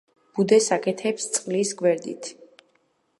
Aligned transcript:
ბუდეს 0.37 0.69
აკეთებს 0.77 1.29
წყლის 1.35 1.75
გვერდით. 1.83 2.31